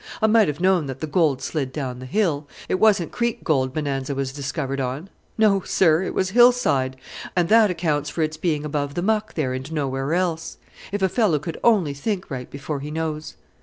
[0.19, 2.47] I might have known that the gold slid down the hill.
[2.67, 6.95] It wasn't creek gold Bonanza was discovered on no, sir, it was hillside.
[7.35, 10.57] And that accounts for its being above the muck there and nowhere else.
[10.91, 13.35] If a fellow could only think right before he knows!"